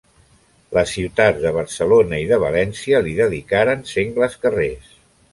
Les 0.75 0.93
ciutats 0.93 1.43
de 1.43 1.51
Barcelona 1.57 2.21
i 2.21 2.25
de 2.31 2.39
València 2.43 3.01
li 3.09 3.13
dedicaren 3.19 3.83
sengles 3.91 4.39
carrers. 4.47 4.89